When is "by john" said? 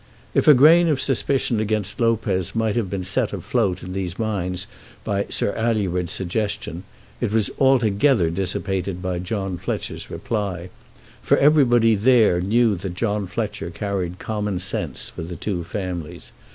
9.03-9.59